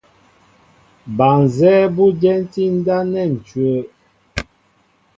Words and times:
Ba 1.17 1.27
nzɛ́ɛ́ 1.43 1.91
bó 1.95 2.03
ú 2.09 2.15
dyɛntí 2.19 2.63
ndáp 2.77 3.03
nɛ́ 3.11 3.25
ǹcʉ́wə́. 3.35 3.81